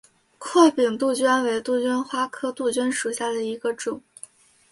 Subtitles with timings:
[0.39, 4.01] 阔柄杜鹃为杜鹃花科杜鹃属下的一个种。